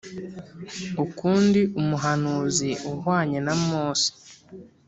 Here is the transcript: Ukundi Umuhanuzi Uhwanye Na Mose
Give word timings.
Ukundi 1.03 1.59
Umuhanuzi 1.81 2.69
Uhwanye 2.91 3.37
Na 3.45 3.53
Mose 3.65 4.09